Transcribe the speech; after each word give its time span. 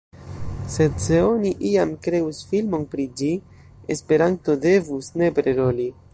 Sed 0.75 0.95
se 1.03 1.19
oni 1.25 1.51
iam 1.71 1.91
kreus 2.07 2.39
filmon 2.53 2.89
pri 2.95 3.07
ĝi, 3.21 3.31
Esperanto 3.97 4.59
devus 4.69 5.17
nepre 5.23 5.57
roli. 5.63 5.89